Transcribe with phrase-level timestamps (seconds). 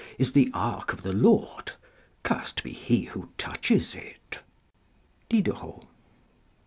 [0.17, 1.73] is the ark of the Lord;
[2.23, 4.39] cursed be he who touches it.—
[5.29, 5.85] Diderot.